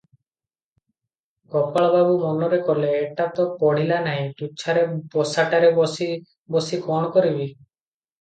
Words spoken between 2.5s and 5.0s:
କଲେ, ଏଟା ତ ପଢ଼ିଲା ନାହିଁ, ତୁଚ୍ଛାରେ